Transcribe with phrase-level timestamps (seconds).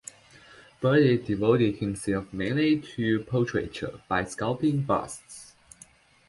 [0.81, 5.53] Berti devoted himself mainly to portraiture by sculpting busts.